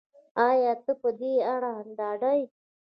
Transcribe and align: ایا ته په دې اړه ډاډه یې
ایا 0.47 0.73
ته 0.83 0.93
په 1.01 1.09
دې 1.19 1.33
اړه 1.53 1.71
ډاډه 1.97 2.31
یې 2.39 2.45